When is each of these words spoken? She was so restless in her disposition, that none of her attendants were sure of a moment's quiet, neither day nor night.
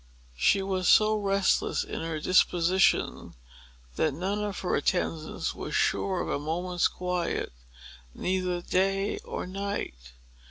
She 0.35 0.63
was 0.63 0.87
so 0.87 1.15
restless 1.15 1.83
in 1.83 2.01
her 2.01 2.19
disposition, 2.19 3.35
that 3.97 4.15
none 4.15 4.43
of 4.43 4.61
her 4.61 4.75
attendants 4.75 5.53
were 5.53 5.71
sure 5.71 6.21
of 6.21 6.27
a 6.29 6.39
moment's 6.39 6.87
quiet, 6.87 7.51
neither 8.15 8.63
day 8.63 9.19
nor 9.23 9.45
night. 9.45 10.13